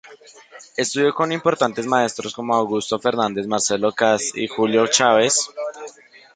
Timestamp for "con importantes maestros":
1.13-2.33